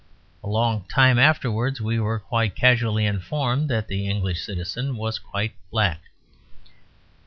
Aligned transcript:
A 0.43 0.49
long 0.49 0.85
time 0.85 1.19
afterwards 1.19 1.79
we 1.79 1.99
were 1.99 2.17
quite 2.17 2.55
casually 2.55 3.05
informed 3.05 3.69
that 3.69 3.87
the 3.87 4.09
English 4.09 4.41
citizen 4.41 4.97
was 4.97 5.19
quite 5.19 5.53
black. 5.69 6.01